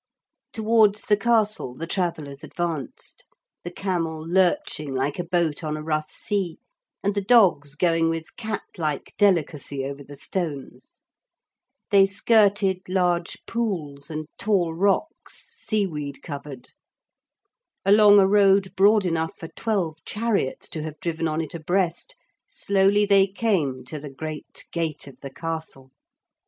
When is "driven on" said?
20.99-21.41